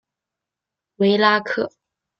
[0.95, 1.71] 维拉克。